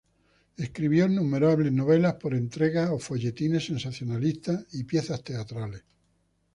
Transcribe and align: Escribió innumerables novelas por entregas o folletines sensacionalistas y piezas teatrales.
Escribió 0.57 1.05
innumerables 1.05 1.71
novelas 1.71 2.15
por 2.15 2.33
entregas 2.33 2.89
o 2.89 2.97
folletines 2.97 3.65
sensacionalistas 3.67 4.65
y 4.73 4.83
piezas 4.85 5.23
teatrales. 5.23 5.83